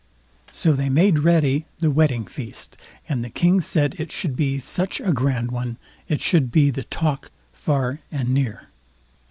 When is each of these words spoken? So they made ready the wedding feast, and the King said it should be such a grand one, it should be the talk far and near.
So 0.49 0.73
they 0.73 0.89
made 0.89 1.19
ready 1.19 1.67
the 1.77 1.91
wedding 1.91 2.25
feast, 2.25 2.75
and 3.07 3.23
the 3.23 3.29
King 3.29 3.61
said 3.61 3.93
it 3.99 4.11
should 4.11 4.35
be 4.35 4.57
such 4.57 4.99
a 4.99 5.11
grand 5.13 5.51
one, 5.51 5.77
it 6.07 6.19
should 6.21 6.51
be 6.51 6.71
the 6.71 6.85
talk 6.85 7.29
far 7.53 7.99
and 8.11 8.29
near. 8.29 8.69